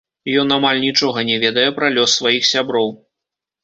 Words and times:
Ён 0.43 0.47
амаль 0.55 0.81
нічога 0.85 1.25
не 1.29 1.37
ведае 1.45 1.69
пра 1.79 1.95
лёс 2.01 2.19
сваіх 2.19 2.53
сяброў. 2.57 2.95